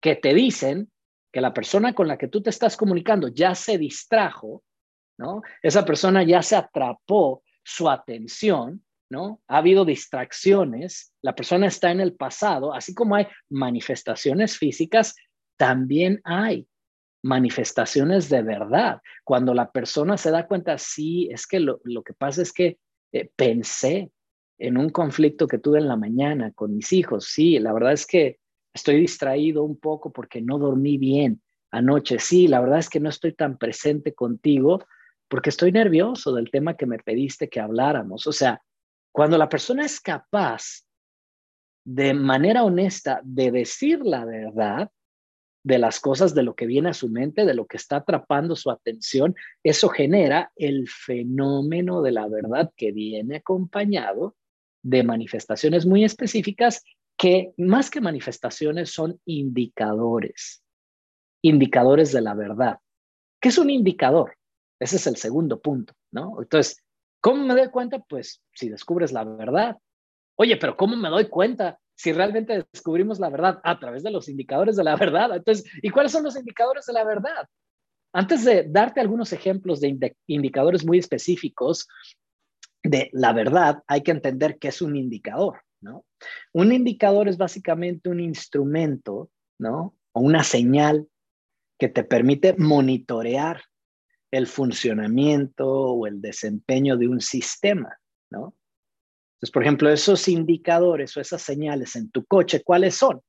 que 0.00 0.16
te 0.16 0.32
dicen 0.32 0.90
que 1.30 1.42
la 1.42 1.52
persona 1.52 1.94
con 1.94 2.08
la 2.08 2.16
que 2.16 2.28
tú 2.28 2.40
te 2.40 2.48
estás 2.48 2.78
comunicando 2.78 3.28
ya 3.28 3.54
se 3.54 3.76
distrajo, 3.76 4.64
¿no? 5.18 5.42
Esa 5.62 5.84
persona 5.84 6.22
ya 6.22 6.42
se 6.42 6.56
atrapó 6.56 7.42
su 7.62 7.90
atención, 7.90 8.82
¿no? 9.10 9.42
Ha 9.48 9.58
habido 9.58 9.84
distracciones, 9.84 11.12
la 11.20 11.34
persona 11.34 11.66
está 11.66 11.90
en 11.90 12.00
el 12.00 12.14
pasado, 12.14 12.72
así 12.72 12.94
como 12.94 13.16
hay 13.16 13.26
manifestaciones 13.50 14.56
físicas, 14.56 15.14
también 15.58 16.22
hay 16.24 16.66
manifestaciones 17.22 18.28
de 18.28 18.42
verdad. 18.42 19.00
Cuando 19.24 19.54
la 19.54 19.70
persona 19.70 20.16
se 20.16 20.30
da 20.30 20.46
cuenta, 20.46 20.78
sí, 20.78 21.28
es 21.30 21.46
que 21.46 21.60
lo, 21.60 21.80
que 22.04 22.14
pasa 22.14 22.42
es 22.42 22.52
que 22.52 22.78
eh, 23.12 23.30
pensé 23.36 24.10
en 24.58 24.76
un 24.76 24.90
conflicto 24.90 25.46
que 25.46 25.58
tuve 25.58 25.78
en 25.78 25.88
la 25.88 25.96
mañana 25.96 26.52
con 26.52 26.74
mis 26.74 26.92
hijos. 26.92 27.26
Sí, 27.26 27.58
la 27.58 27.72
verdad 27.72 27.92
es 27.92 28.06
que 28.06 28.38
estoy 28.74 29.00
distraído 29.00 29.62
un 29.62 29.78
poco 29.78 30.12
porque 30.12 30.40
no 30.40 30.58
dormí 30.58 30.98
bien 30.98 31.42
anoche. 31.70 32.18
Sí, 32.18 32.48
la 32.48 32.60
verdad 32.60 32.78
es 32.78 32.88
que 32.88 33.00
no 33.00 33.08
estoy 33.08 33.32
tan 33.32 33.58
presente 33.58 34.14
contigo 34.14 34.84
porque 35.28 35.50
estoy 35.50 35.72
nervioso 35.72 36.34
del 36.34 36.50
tema 36.50 36.76
que 36.76 36.86
me 36.86 36.98
pediste 36.98 37.48
que 37.48 37.60
habláramos. 37.60 38.26
O 38.26 38.32
sea, 38.32 38.62
cuando 39.12 39.38
la 39.38 39.48
persona 39.48 39.84
es 39.84 40.00
capaz 40.00 40.84
de 41.84 42.14
manera 42.14 42.64
honesta 42.64 43.20
de 43.24 43.50
decir 43.50 44.00
la 44.04 44.24
verdad 44.24 44.90
de 45.68 45.78
las 45.78 46.00
cosas, 46.00 46.34
de 46.34 46.42
lo 46.42 46.54
que 46.54 46.64
viene 46.64 46.88
a 46.88 46.94
su 46.94 47.10
mente, 47.10 47.44
de 47.44 47.52
lo 47.52 47.66
que 47.66 47.76
está 47.76 47.96
atrapando 47.96 48.56
su 48.56 48.70
atención, 48.70 49.34
eso 49.62 49.90
genera 49.90 50.50
el 50.56 50.88
fenómeno 50.88 52.00
de 52.00 52.10
la 52.10 52.26
verdad 52.26 52.72
que 52.74 52.90
viene 52.90 53.36
acompañado 53.36 54.34
de 54.82 55.02
manifestaciones 55.02 55.84
muy 55.84 56.04
específicas 56.04 56.82
que 57.18 57.52
más 57.58 57.90
que 57.90 58.00
manifestaciones 58.00 58.90
son 58.90 59.20
indicadores, 59.26 60.62
indicadores 61.42 62.12
de 62.12 62.22
la 62.22 62.32
verdad. 62.32 62.78
¿Qué 63.38 63.50
es 63.50 63.58
un 63.58 63.68
indicador? 63.68 64.38
Ese 64.80 64.96
es 64.96 65.06
el 65.06 65.16
segundo 65.16 65.60
punto, 65.60 65.92
¿no? 66.10 66.40
Entonces, 66.40 66.82
¿cómo 67.20 67.44
me 67.44 67.52
doy 67.52 67.68
cuenta? 67.68 67.98
Pues 67.98 68.40
si 68.54 68.70
descubres 68.70 69.12
la 69.12 69.24
verdad. 69.24 69.76
Oye, 70.36 70.56
pero 70.56 70.78
¿cómo 70.78 70.96
me 70.96 71.10
doy 71.10 71.26
cuenta 71.26 71.78
si 71.98 72.12
realmente 72.12 72.64
descubrimos 72.72 73.18
la 73.18 73.28
verdad? 73.28 73.60
A 73.64 73.78
través 73.80 74.04
de 74.04 74.12
los 74.12 74.28
indicadores 74.28 74.76
de 74.76 74.84
la 74.84 74.94
verdad. 74.94 75.34
Entonces, 75.34 75.68
¿y 75.82 75.90
cuáles 75.90 76.12
son 76.12 76.22
los 76.22 76.36
indicadores 76.36 76.86
de 76.86 76.92
la 76.92 77.04
verdad? 77.04 77.48
Antes 78.12 78.44
de 78.44 78.64
darte 78.68 79.00
algunos 79.00 79.32
ejemplos 79.32 79.80
de 79.80 80.14
indicadores 80.28 80.86
muy 80.86 80.98
específicos, 80.98 81.88
de 82.84 83.10
la 83.12 83.32
verdad, 83.32 83.82
hay 83.88 84.02
que 84.02 84.12
entender 84.12 84.58
qué 84.58 84.68
es 84.68 84.80
un 84.80 84.94
indicador, 84.94 85.60
¿no? 85.80 86.06
Un 86.52 86.72
indicador 86.72 87.28
es 87.28 87.36
básicamente 87.36 88.08
un 88.08 88.20
instrumento, 88.20 89.30
¿no? 89.58 89.96
O 90.12 90.20
una 90.20 90.44
señal 90.44 91.08
que 91.80 91.88
te 91.88 92.04
permite 92.04 92.54
monitorear 92.56 93.60
el 94.30 94.46
funcionamiento 94.46 95.68
o 95.68 96.06
el 96.06 96.20
desempeño 96.20 96.96
de 96.96 97.08
un 97.08 97.20
sistema, 97.20 97.98
¿no? 98.30 98.54
Entonces, 99.38 99.52
por 99.52 99.62
ejemplo, 99.62 99.88
esos 99.88 100.26
indicadores 100.26 101.16
o 101.16 101.20
esas 101.20 101.40
señales 101.42 101.94
en 101.94 102.10
tu 102.10 102.24
coche, 102.24 102.62
¿cuáles 102.64 102.96
son? 102.96 103.20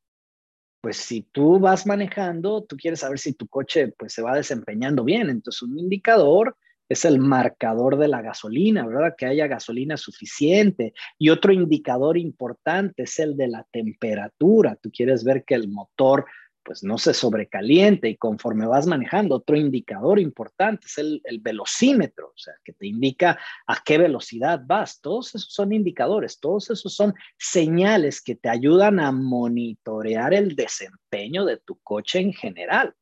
Pues 0.82 0.98
si 0.98 1.22
tú 1.22 1.60
vas 1.60 1.86
manejando, 1.86 2.63
tú 2.63 2.78
quieres 2.78 3.01
saber 3.01 3.20
si 3.20 3.34
tu 3.34 3.48
coche 3.48 3.94
pues 3.98 4.13
se 4.13 4.24
va 4.24 4.36
desempeñando 4.36 5.04
bien. 5.04 5.30
Entonces, 5.30 5.62
un 5.62 5.78
indicador 5.78 6.58
es 6.89 7.06
el 7.06 7.20
marcador 7.20 7.98
de 8.00 8.08
la 8.08 8.24
gasolina, 8.24 8.88
¿verdad? 8.88 9.13
Que 9.16 9.28
haya 9.28 9.46
gasolina 9.46 9.98
suficiente. 9.98 10.94
Y 11.20 11.30
otro 11.30 11.54
indicador 11.54 12.18
importante 12.18 13.04
es 13.04 13.20
el 13.20 13.38
de 13.38 13.48
la 13.48 13.68
temperatura. 13.72 14.75
Tú 14.82 14.89
quieres 14.89 15.24
ver 15.24 15.44
que 15.46 15.54
el 15.54 15.68
motor 15.68 16.25
pues 16.70 16.84
no 16.84 17.00
se 17.00 17.16
sobrecaliente 17.16 18.10
y 18.10 18.16
conforme 18.16 18.68
vas 18.68 18.86
manejando, 18.86 19.38
otro 19.38 19.58
indicador 19.58 20.20
importante 20.20 20.86
es 20.86 21.00
el, 21.00 21.20
el, 21.24 21.40
velocímetro, 21.40 22.28
o 22.28 22.38
sea, 22.38 22.54
que 22.64 22.74
te 22.74 22.86
indica 22.86 23.40
a 23.66 23.82
qué 23.84 23.98
velocidad 23.98 24.62
vas. 24.68 25.02
Todos 25.02 25.34
esos 25.34 25.52
son 25.52 25.74
indicadores, 25.74 26.40
todos 26.40 26.70
esos 26.70 26.94
son 26.94 27.16
señales 27.40 28.22
que 28.22 28.36
te 28.36 28.50
ayudan 28.50 29.00
a 29.00 29.12
monitorear 29.12 30.36
el 30.36 30.56
desempeño 30.56 31.44
de 31.44 31.58
tu 31.58 31.80
coche 31.80 32.20
en 32.20 32.34
general. 32.34 32.94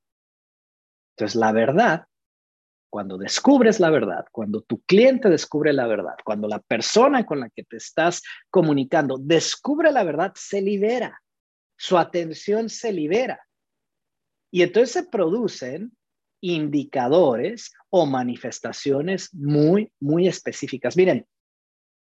Entonces, 1.18 1.36
la 1.36 1.52
verdad 1.52 2.08
cuando 2.90 3.18
descubres 3.18 3.82
la 3.82 3.90
verdad, 3.90 4.28
cuando 4.32 4.62
tu 4.62 4.82
cliente 4.84 5.28
descubre 5.30 5.74
la 5.74 5.88
verdad, 5.88 6.16
cuando 6.24 6.48
la 6.48 6.60
persona 6.60 7.26
con 7.26 7.42
la 7.42 7.50
que 7.50 7.64
te 7.64 7.76
estás 7.76 8.24
comunicando 8.50 9.18
descubre 9.18 9.92
la 9.92 10.06
verdad, 10.06 10.32
se 10.36 10.62
libera, 10.62 11.22
su 11.76 11.98
atención 11.98 12.70
se 12.70 12.94
libera. 12.94 13.42
Y 14.52 14.64
entonces 14.64 14.92
se 14.92 15.10
producen 15.10 15.92
indicadores 16.42 17.74
o 17.90 18.06
manifestaciones 18.06 19.34
muy, 19.34 19.92
muy 20.00 20.28
específicas. 20.28 20.96
Miren, 20.96 21.28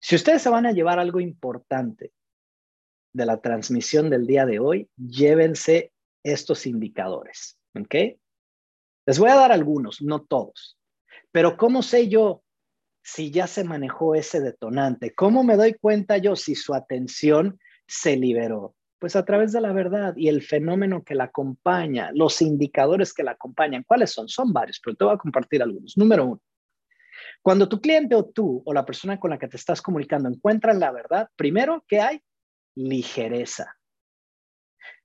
si 0.00 0.14
ustedes 0.14 0.42
se 0.42 0.50
van 0.50 0.66
a 0.66 0.72
llevar 0.72 0.98
algo 0.98 1.20
importante 1.20 2.12
de 3.12 3.26
la 3.26 3.40
transmisión 3.40 4.10
del 4.10 4.26
día 4.26 4.44
de 4.44 4.58
hoy, 4.58 4.88
llévense 4.96 5.92
estos 6.22 6.66
indicadores, 6.66 7.58
¿ok? 7.74 7.94
Les 9.06 9.18
voy 9.18 9.30
a 9.30 9.36
dar 9.36 9.52
algunos, 9.52 10.02
no 10.02 10.22
todos. 10.22 10.78
Pero 11.32 11.56
¿cómo 11.56 11.82
sé 11.82 12.08
yo 12.08 12.44
si 13.02 13.30
ya 13.30 13.46
se 13.46 13.64
manejó 13.64 14.14
ese 14.14 14.40
detonante? 14.40 15.14
¿Cómo 15.14 15.44
me 15.44 15.56
doy 15.56 15.74
cuenta 15.74 16.18
yo 16.18 16.36
si 16.36 16.54
su 16.54 16.74
atención 16.74 17.58
se 17.86 18.16
liberó? 18.16 18.75
Pues 18.98 19.14
a 19.14 19.24
través 19.24 19.52
de 19.52 19.60
la 19.60 19.72
verdad 19.72 20.14
y 20.16 20.28
el 20.28 20.42
fenómeno 20.42 21.04
que 21.04 21.14
la 21.14 21.24
acompaña, 21.24 22.10
los 22.14 22.40
indicadores 22.40 23.12
que 23.12 23.22
la 23.22 23.32
acompañan. 23.32 23.84
¿Cuáles 23.86 24.10
son? 24.10 24.28
Son 24.28 24.52
varios, 24.52 24.80
pero 24.82 24.96
te 24.96 25.04
voy 25.04 25.14
a 25.14 25.18
compartir 25.18 25.62
algunos. 25.62 25.96
Número 25.98 26.24
uno, 26.24 26.42
cuando 27.42 27.68
tu 27.68 27.80
cliente 27.80 28.14
o 28.14 28.24
tú 28.24 28.62
o 28.64 28.72
la 28.72 28.84
persona 28.84 29.20
con 29.20 29.30
la 29.30 29.38
que 29.38 29.48
te 29.48 29.56
estás 29.56 29.82
comunicando 29.82 30.28
encuentran 30.28 30.80
la 30.80 30.90
verdad, 30.90 31.28
primero, 31.36 31.84
¿qué 31.86 32.00
hay? 32.00 32.22
Ligereza. 32.74 33.76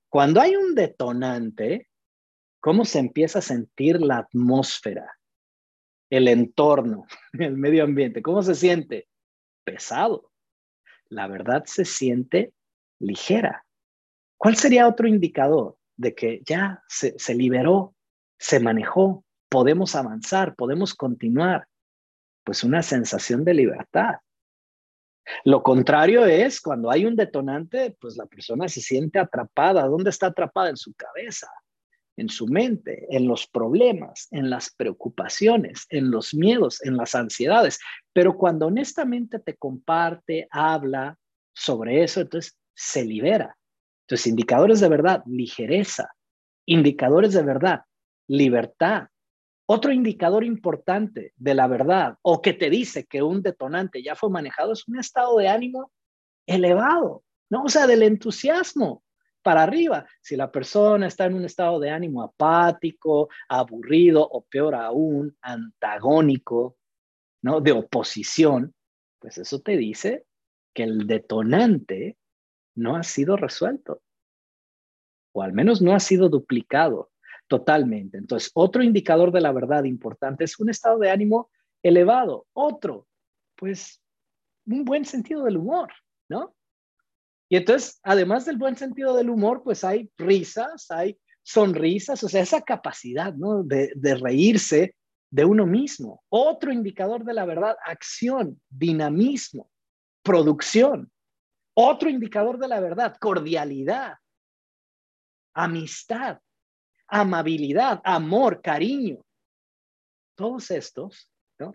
Cuando 0.10 0.42
hay 0.42 0.56
un 0.56 0.76
detonante, 0.76 1.88
cómo 2.60 2.86
se 2.86 3.00
empieza 3.00 3.40
a 3.40 3.44
sentir 3.44 4.02
la 4.02 4.18
atmósfera, 4.18 5.18
el 6.10 6.28
entorno, 6.28 7.06
el 7.34 7.58
medio 7.58 7.84
ambiente, 7.84 8.22
cómo 8.22 8.42
se 8.42 8.56
siente 8.56 9.08
pesado. 9.64 10.32
La 11.10 11.28
verdad 11.28 11.64
se 11.66 11.86
siente 11.86 12.54
ligera. 13.00 13.66
¿Cuál 14.42 14.56
sería 14.56 14.88
otro 14.88 15.08
indicador 15.08 15.78
de 15.96 16.16
que 16.16 16.42
ya 16.44 16.84
se, 16.88 17.36
liberó, 17.36 17.94
se 18.40 18.60
manejó, 18.60 19.24
podemos 19.48 19.96
avanzar, 19.96 20.56
podemos 20.56 20.96
continuar? 20.96 21.68
Pues 22.44 22.64
una 22.64 22.82
sensación 22.82 23.46
de 23.46 23.54
libertad. 23.54 24.16
Lo 25.46 25.62
contrario 25.62 26.26
es 26.26 26.60
cuando 26.60 26.90
hay 26.90 27.06
un 27.06 27.16
detonante, 27.16 27.96
pues 28.02 28.18
la 28.18 28.26
persona 28.26 28.68
se 28.68 28.82
siente 28.82 29.20
atrapada. 29.20 29.86
¿Dónde 29.88 30.10
está 30.10 30.26
atrapada? 30.26 30.72
En 30.72 30.78
su 30.78 30.92
cabeza 30.96 31.48
en 32.18 32.30
su 32.30 32.48
mente, 32.48 33.06
en 33.10 33.28
los 33.28 33.46
problemas, 33.48 34.28
en 34.32 34.50
las 34.50 34.74
preocupaciones, 34.74 35.86
en 35.90 36.10
los 36.10 36.34
miedos, 36.34 36.84
en 36.84 36.98
las 36.98 37.14
ansiedades. 37.14 37.80
Pero 38.12 38.38
cuando 38.38 38.68
honestamente 38.68 39.40
te 39.40 39.56
comparte, 39.56 40.48
habla 40.50 41.18
sobre 41.54 42.04
eso, 42.04 42.22
entonces 42.22 42.58
se 42.74 43.06
libera. 43.06 43.56
Entonces, 44.12 44.28
indicadores 44.28 44.82
de 44.82 44.90
verdad, 44.90 45.24
ligereza. 45.26 46.14
Indicadores 46.66 47.32
de 47.32 47.44
verdad, 47.44 47.86
libertad. 48.28 49.08
Otro 49.66 49.94
indicador 49.94 50.44
importante 50.44 51.32
de 51.38 51.56
la 51.56 51.66
verdad 51.68 52.18
o 52.22 52.42
que 52.42 52.52
te 52.52 52.70
dice 52.70 53.06
que 53.06 53.24
un 53.24 53.42
detonante 53.42 54.04
ya 54.04 54.16
fue 54.16 54.30
manejado 54.30 54.74
es 54.74 54.86
un 54.86 55.00
estado 55.00 55.38
de 55.38 55.48
ánimo 55.48 55.94
elevado, 56.46 57.24
¿no? 57.50 57.64
O 57.64 57.70
sea, 57.70 57.88
del 57.88 58.04
entusiasmo, 58.04 59.02
para 59.42 59.64
arriba. 59.64 60.06
Si 60.20 60.36
la 60.36 60.52
persona 60.52 61.08
está 61.08 61.28
en 61.28 61.36
un 61.36 61.46
estado 61.46 61.80
de 61.80 61.92
ánimo 61.92 62.22
apático, 62.22 63.30
aburrido 63.48 64.28
o 64.30 64.42
peor 64.42 64.76
aún, 64.76 65.38
antagónico, 65.42 66.76
¿no? 67.44 67.62
De 67.62 67.72
oposición, 67.72 68.76
pues 69.20 69.38
eso 69.38 69.62
te 69.62 69.78
dice 69.78 70.26
que 70.74 70.84
el 70.84 71.08
detonante 71.08 72.18
no 72.76 72.96
ha 72.96 73.04
sido 73.04 73.38
resuelto. 73.38 74.02
O 75.34 75.42
al 75.42 75.54
menos 75.54 75.82
no 75.82 75.94
ha 75.94 76.00
sido 76.00 76.30
duplicado 76.30 77.12
totalmente. 77.48 78.18
Entonces, 78.18 78.52
otro 78.54 78.84
indicador 78.84 79.32
de 79.32 79.42
la 79.42 79.52
verdad 79.52 79.84
importante 79.84 80.44
es 80.44 80.60
un 80.60 80.70
estado 80.70 81.00
de 81.00 81.10
ánimo 81.10 81.50
elevado. 81.84 82.48
Otro, 82.54 83.08
pues, 83.56 84.02
un 84.66 84.86
buen 84.86 85.06
sentido 85.06 85.44
del 85.44 85.58
humor, 85.58 85.92
¿no? 86.30 86.56
Y 87.50 87.58
entonces, 87.58 88.00
además 88.04 88.46
del 88.46 88.58
buen 88.58 88.78
sentido 88.78 89.16
del 89.16 89.30
humor, 89.30 89.62
pues 89.64 89.84
hay 89.84 90.10
risas, 90.18 90.90
hay 90.90 91.20
sonrisas, 91.44 92.24
o 92.24 92.30
sea, 92.30 92.42
esa 92.42 92.62
capacidad, 92.62 93.34
¿no? 93.34 93.64
De, 93.64 93.92
de 93.96 94.16
reírse 94.16 94.96
de 95.30 95.44
uno 95.44 95.66
mismo. 95.66 96.24
Otro 96.30 96.72
indicador 96.72 97.26
de 97.26 97.34
la 97.34 97.46
verdad, 97.46 97.76
acción, 97.86 98.62
dinamismo, 98.70 99.70
producción. 100.24 101.11
Otro 101.74 102.10
indicador 102.10 102.58
de 102.58 102.68
la 102.68 102.80
verdad, 102.80 103.16
cordialidad, 103.20 104.18
amistad, 105.54 106.40
amabilidad, 107.08 108.02
amor, 108.04 108.62
cariño. 108.62 109.22
Todos 110.36 110.72
estos. 110.72 111.30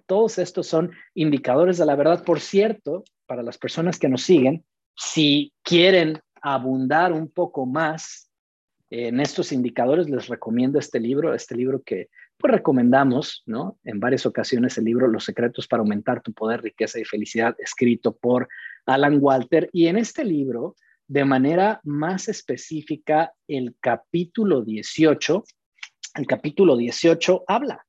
Todos 0.06 0.38
estos 0.38 0.66
son 0.66 0.90
indicadores 1.14 1.78
de 1.78 1.86
la 1.86 1.94
verdad. 1.94 2.24
Por 2.24 2.40
cierto, 2.40 3.04
para 3.26 3.42
las 3.42 3.56
personas 3.56 3.98
que 3.98 4.08
nos 4.08 4.22
siguen, 4.22 4.64
si 4.96 5.52
quieren 5.62 6.20
abundar 6.42 7.12
un 7.12 7.30
poco 7.30 7.66
más 7.66 8.26
En 8.88 9.20
estos 9.20 9.50
indicadores 9.50 10.08
les 10.08 10.28
recomiendo 10.28 10.78
este 10.78 11.00
libro, 11.00 11.34
este 11.34 11.56
libro 11.56 11.82
que 11.82 12.08
pues 12.36 12.52
recomendamos, 12.52 13.42
¿no? 13.46 13.78
En 13.82 13.98
varias 13.98 14.26
ocasiones 14.26 14.78
el 14.78 14.84
libro 14.84 15.08
Los 15.08 15.24
secretos 15.24 15.66
para 15.66 15.80
aumentar 15.80 16.22
tu 16.22 16.32
poder, 16.32 16.62
riqueza 16.62 17.00
y 17.00 17.04
felicidad, 17.04 17.56
escrito 17.58 18.14
por 18.14 18.48
Alan 18.87 19.19
Walter. 19.21 19.69
Y 19.73 19.88
en 19.88 19.99
este 19.99 20.25
libro, 20.25 20.76
de 21.09 21.25
manera 21.25 21.81
más 21.85 22.28
específica, 22.28 23.33
el 23.47 23.76
capítulo 23.81 24.62
18, 24.62 25.45
el 26.16 26.26
capítulo 26.26 26.76
18 26.76 27.45
habla 27.47 27.87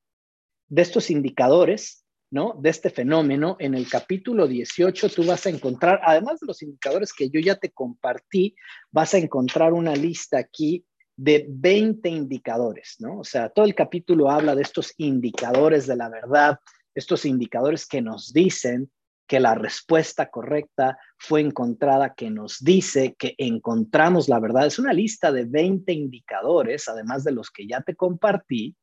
de 0.67 0.81
estos 0.81 1.09
indicadores, 1.09 2.03
¿no? 2.29 2.55
De 2.59 2.69
este 2.69 2.89
fenómeno. 2.89 3.55
En 3.59 3.73
el 3.73 3.87
capítulo 3.87 4.47
18 4.47 5.09
tú 5.09 5.25
vas 5.25 5.45
a 5.45 5.49
encontrar, 5.49 6.01
además 6.03 6.39
de 6.39 6.47
los 6.47 6.61
indicadores 6.61 7.13
que 7.13 7.29
yo 7.29 7.39
ya 7.39 7.55
te 7.55 7.71
compartí, 7.71 8.55
vas 8.91 9.13
a 9.13 9.17
encontrar 9.17 9.73
una 9.73 9.95
lista 9.95 10.37
aquí 10.37 10.85
de 11.15 11.47
20 11.49 12.09
indicadores, 12.09 12.97
¿no? 12.99 13.19
O 13.19 13.23
sea, 13.23 13.49
todo 13.49 13.65
el 13.65 13.73
capítulo 13.73 14.29
habla 14.29 14.55
de 14.55 14.61
estos 14.61 14.93
indicadores 14.97 15.87
de 15.87 15.95
la 15.95 16.09
verdad, 16.09 16.59
estos 16.93 17.25
indicadores 17.25 17.87
que 17.87 18.01
nos 18.01 18.33
dicen 18.33 18.91
que 19.27 19.39
la 19.39 19.55
respuesta 19.55 20.29
correcta 20.29 20.97
fue 21.17 21.41
encontrada, 21.41 22.13
que 22.15 22.29
nos 22.29 22.63
dice 22.63 23.15
que 23.17 23.35
encontramos 23.37 24.29
la 24.29 24.39
verdad. 24.39 24.65
Es 24.65 24.79
una 24.79 24.93
lista 24.93 25.31
de 25.31 25.45
20 25.45 25.91
indicadores, 25.91 26.87
además 26.87 27.23
de 27.23 27.33
los 27.33 27.51
que 27.51 27.67
ya 27.67 27.81
te 27.81 27.95
compartí, 27.95 28.75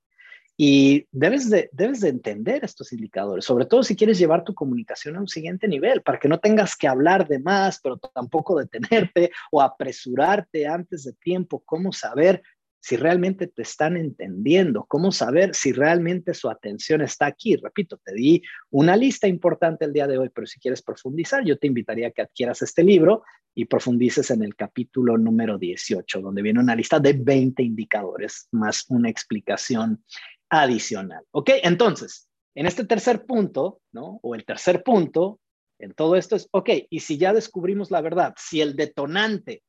y 0.56 1.08
debes 1.10 1.50
de, 1.50 1.68
debes 1.72 2.00
de 2.00 2.10
entender 2.10 2.64
estos 2.64 2.92
indicadores, 2.92 3.44
sobre 3.44 3.66
todo 3.66 3.82
si 3.82 3.96
quieres 3.96 4.18
llevar 4.18 4.44
tu 4.44 4.54
comunicación 4.54 5.16
a 5.16 5.20
un 5.20 5.26
siguiente 5.26 5.66
nivel, 5.66 6.02
para 6.02 6.20
que 6.20 6.28
no 6.28 6.38
tengas 6.38 6.76
que 6.76 6.86
hablar 6.86 7.26
de 7.26 7.40
más, 7.40 7.80
pero 7.82 7.96
tampoco 7.96 8.56
detenerte 8.56 9.32
o 9.50 9.60
apresurarte 9.60 10.66
antes 10.66 11.04
de 11.04 11.12
tiempo. 11.14 11.62
¿Cómo 11.64 11.92
saber 11.92 12.42
si 12.84 12.96
realmente 12.96 13.46
te 13.46 13.62
están 13.62 13.96
entendiendo? 13.96 14.84
¿Cómo 14.84 15.10
saber 15.10 15.54
si 15.54 15.72
realmente 15.72 16.34
su 16.34 16.50
atención 16.50 17.00
está 17.00 17.24
aquí? 17.24 17.56
Repito, 17.56 17.96
te 18.04 18.12
di 18.12 18.42
una 18.68 18.94
lista 18.94 19.26
importante 19.26 19.86
el 19.86 19.94
día 19.94 20.06
de 20.06 20.18
hoy, 20.18 20.28
pero 20.28 20.46
si 20.46 20.60
quieres 20.60 20.82
profundizar, 20.82 21.42
yo 21.46 21.56
te 21.56 21.66
invitaría 21.66 22.08
a 22.08 22.10
que 22.10 22.20
adquieras 22.20 22.60
este 22.60 22.84
libro 22.84 23.22
y 23.54 23.64
profundices 23.64 24.30
en 24.32 24.42
el 24.42 24.54
capítulo 24.54 25.16
número 25.16 25.56
18, 25.56 26.20
donde 26.20 26.42
viene 26.42 26.60
una 26.60 26.76
lista 26.76 27.00
de 27.00 27.14
20 27.14 27.62
indicadores 27.62 28.48
más 28.52 28.84
una 28.90 29.08
explicación 29.08 30.04
adicional. 30.50 31.24
¿Ok? 31.30 31.52
Entonces, 31.62 32.28
en 32.54 32.66
este 32.66 32.84
tercer 32.84 33.24
punto, 33.24 33.80
¿no? 33.92 34.20
O 34.22 34.34
el 34.34 34.44
tercer 34.44 34.82
punto 34.82 35.40
en 35.78 35.94
todo 35.94 36.16
esto 36.16 36.36
es, 36.36 36.48
ok, 36.50 36.68
y 36.90 37.00
si 37.00 37.16
ya 37.16 37.32
descubrimos 37.32 37.90
la 37.90 38.02
verdad, 38.02 38.34
si 38.36 38.60
el 38.60 38.76
detonante 38.76 39.62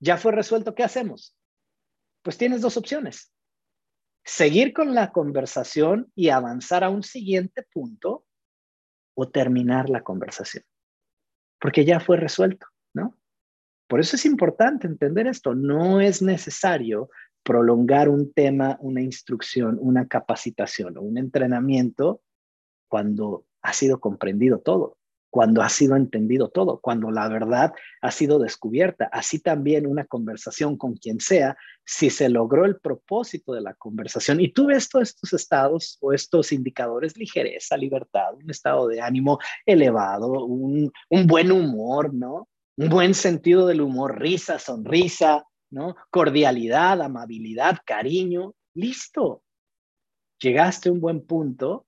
ya 0.00 0.18
fue 0.18 0.32
resuelto, 0.32 0.74
¿qué 0.74 0.82
hacemos? 0.82 1.34
Pues 2.22 2.36
tienes 2.36 2.60
dos 2.60 2.76
opciones. 2.76 3.32
Seguir 4.24 4.72
con 4.72 4.94
la 4.94 5.10
conversación 5.10 6.12
y 6.14 6.28
avanzar 6.28 6.84
a 6.84 6.90
un 6.90 7.02
siguiente 7.02 7.62
punto 7.72 8.26
o 9.14 9.28
terminar 9.28 9.88
la 9.88 10.02
conversación. 10.02 10.64
Porque 11.60 11.84
ya 11.84 11.98
fue 11.98 12.18
resuelto, 12.18 12.66
¿no? 12.94 13.16
Por 13.88 14.00
eso 14.00 14.16
es 14.16 14.26
importante 14.26 14.86
entender 14.86 15.26
esto. 15.26 15.54
No 15.54 16.00
es 16.00 16.20
necesario 16.20 17.10
prolongar 17.42 18.10
un 18.10 18.32
tema, 18.32 18.76
una 18.80 19.00
instrucción, 19.00 19.78
una 19.80 20.06
capacitación 20.06 20.98
o 20.98 21.00
un 21.00 21.16
entrenamiento 21.16 22.20
cuando 22.88 23.46
ha 23.62 23.72
sido 23.72 24.00
comprendido 24.00 24.60
todo, 24.60 24.97
cuando 25.30 25.62
ha 25.62 25.68
sido 25.68 25.96
entendido 25.96 26.48
todo, 26.48 26.80
cuando 26.80 27.10
la 27.10 27.28
verdad 27.28 27.72
ha 28.00 28.10
sido 28.10 28.38
descubierta. 28.38 29.08
Así 29.12 29.40
también 29.40 29.86
una 29.86 30.04
conversación 30.04 30.76
con 30.76 30.94
quien 30.96 31.20
sea, 31.20 31.56
si 31.84 32.10
se 32.10 32.28
logró 32.28 32.64
el 32.64 32.78
propósito 32.78 33.52
de 33.52 33.60
la 33.60 33.74
conversación 33.74 34.40
y 34.40 34.52
tú 34.52 34.66
ves 34.66 34.88
todos 34.88 35.08
estos 35.08 35.32
estados 35.32 35.98
o 36.00 36.12
estos 36.12 36.52
indicadores, 36.52 37.16
ligereza, 37.16 37.76
libertad, 37.76 38.34
un 38.34 38.50
estado 38.50 38.88
de 38.88 39.00
ánimo 39.00 39.38
elevado, 39.66 40.44
un, 40.44 40.92
buen 41.26 41.52
humor, 41.52 42.14
¿no? 42.14 42.48
Un 42.76 42.88
buen 42.88 43.14
sentido 43.14 43.66
del 43.66 43.80
humor, 43.80 44.18
risa, 44.20 44.58
sonrisa, 44.58 45.44
¿no? 45.70 45.96
Cordialidad, 46.10 47.02
amabilidad, 47.02 47.78
cariño, 47.84 48.54
listo. 48.74 49.42
Llegaste 50.40 50.88
a 50.88 50.92
un 50.92 51.00
buen 51.00 51.26
punto, 51.26 51.86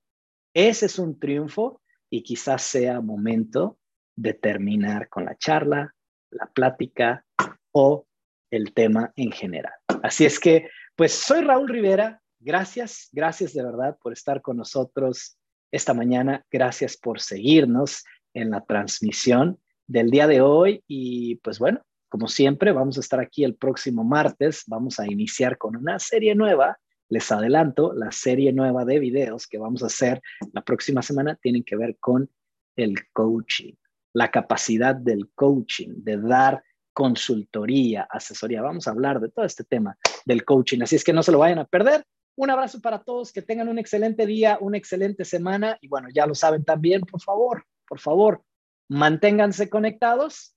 ese 0.52 0.86
es 0.86 0.98
un 0.98 1.18
triunfo 1.18 1.80
y 2.10 2.22
quizás 2.22 2.62
sea 2.62 3.00
momento 3.00 3.78
de 4.16 4.34
terminar 4.34 5.08
con 5.08 5.24
la 5.24 5.36
charla, 5.38 5.94
la 6.30 6.46
plática 6.46 7.24
o 7.72 8.06
el 8.50 8.74
tema 8.74 9.12
en 9.16 9.30
general. 9.30 9.72
Así 10.02 10.24
es 10.24 10.38
que, 10.38 10.68
pues 10.96 11.12
soy 11.12 11.42
Raúl 11.42 11.68
Rivera. 11.68 12.20
Gracias, 12.40 13.08
gracias 13.12 13.52
de 13.52 13.62
verdad 13.62 13.96
por 14.02 14.12
estar 14.12 14.42
con 14.42 14.56
nosotros 14.56 15.38
esta 15.70 15.94
mañana. 15.94 16.44
Gracias 16.50 16.96
por 16.96 17.20
seguirnos 17.20 18.04
en 18.34 18.50
la 18.50 18.64
transmisión 18.64 19.58
del 19.86 20.10
día 20.10 20.26
de 20.26 20.40
hoy. 20.40 20.82
Y 20.86 21.36
pues 21.36 21.58
bueno, 21.58 21.82
como 22.08 22.26
siempre, 22.28 22.72
vamos 22.72 22.96
a 22.96 23.00
estar 23.00 23.20
aquí 23.20 23.44
el 23.44 23.54
próximo 23.54 24.04
martes. 24.04 24.64
Vamos 24.66 24.98
a 24.98 25.06
iniciar 25.06 25.58
con 25.58 25.76
una 25.76 25.98
serie 25.98 26.34
nueva. 26.34 26.78
Les 27.10 27.30
adelanto, 27.32 27.92
la 27.92 28.12
serie 28.12 28.52
nueva 28.52 28.84
de 28.84 29.00
videos 29.00 29.48
que 29.48 29.58
vamos 29.58 29.82
a 29.82 29.86
hacer 29.86 30.22
la 30.52 30.62
próxima 30.62 31.02
semana 31.02 31.34
tienen 31.34 31.64
que 31.64 31.76
ver 31.76 31.98
con 31.98 32.30
el 32.76 32.94
coaching, 33.12 33.74
la 34.14 34.30
capacidad 34.30 34.94
del 34.94 35.30
coaching, 35.34 35.88
de 35.96 36.18
dar 36.18 36.62
consultoría, 36.92 38.06
asesoría. 38.08 38.62
Vamos 38.62 38.86
a 38.86 38.92
hablar 38.92 39.20
de 39.20 39.28
todo 39.28 39.44
este 39.44 39.64
tema 39.64 39.98
del 40.24 40.44
coaching. 40.44 40.82
Así 40.82 40.96
es 40.96 41.04
que 41.04 41.12
no 41.12 41.24
se 41.24 41.32
lo 41.32 41.40
vayan 41.40 41.58
a 41.58 41.64
perder. 41.64 42.04
Un 42.36 42.50
abrazo 42.50 42.80
para 42.80 43.02
todos, 43.02 43.32
que 43.32 43.42
tengan 43.42 43.68
un 43.68 43.78
excelente 43.78 44.24
día, 44.24 44.58
una 44.60 44.78
excelente 44.78 45.24
semana. 45.24 45.78
Y 45.80 45.88
bueno, 45.88 46.08
ya 46.14 46.26
lo 46.26 46.34
saben 46.34 46.64
también, 46.64 47.00
por 47.02 47.20
favor, 47.20 47.64
por 47.88 47.98
favor, 47.98 48.44
manténganse 48.88 49.68
conectados 49.68 50.54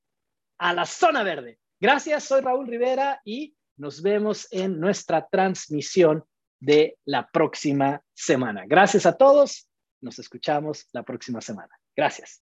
a 0.60 0.72
la 0.74 0.86
zona 0.86 1.24
verde. 1.24 1.60
Gracias, 1.80 2.26
soy 2.26 2.42
Raúl 2.42 2.68
Rivera 2.68 3.22
y 3.26 3.56
nos 3.76 4.04
vemos 4.04 4.48
en 4.52 4.80
nuestra 4.80 5.28
transmisión 5.28 6.24
de 6.64 6.98
la 7.06 7.30
próxima 7.30 8.02
semana. 8.14 8.64
Gracias 8.66 9.06
a 9.06 9.18
todos, 9.18 9.68
nos 10.02 10.20
escuchamos 10.20 10.88
la 10.92 11.04
próxima 11.04 11.42
semana. 11.42 11.76
Gracias. 11.96 12.43